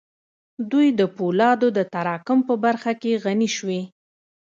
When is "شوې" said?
3.57-3.81